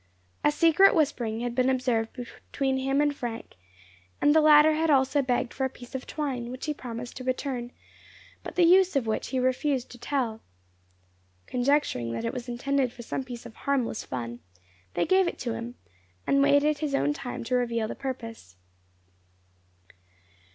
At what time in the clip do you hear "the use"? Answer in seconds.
8.55-8.95